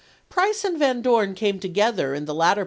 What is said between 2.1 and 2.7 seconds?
in the latter 1862.